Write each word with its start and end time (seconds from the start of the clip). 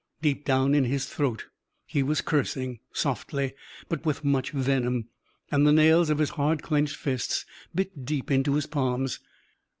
Deep 0.19 0.43
down 0.45 0.73
in 0.73 0.85
his 0.85 1.05
throat, 1.05 1.45
he 1.85 2.01
was 2.01 2.21
cursing: 2.21 2.79
softly, 2.91 3.53
but 3.87 4.03
with 4.03 4.23
much 4.23 4.49
venom. 4.49 5.09
And 5.51 5.67
the 5.67 5.71
nails 5.71 6.09
of 6.09 6.17
his 6.17 6.31
hard 6.31 6.63
clenched 6.63 6.95
fists 6.95 7.45
bit 7.75 8.03
deep 8.03 8.31
into 8.31 8.55
his 8.55 8.65
palms. 8.65 9.19